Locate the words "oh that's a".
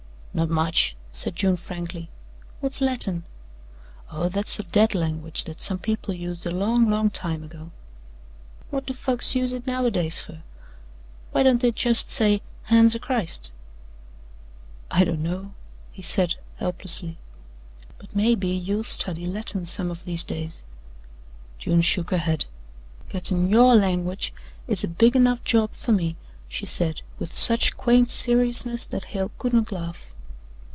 4.13-4.63